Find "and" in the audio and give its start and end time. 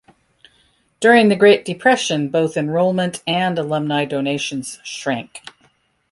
3.27-3.59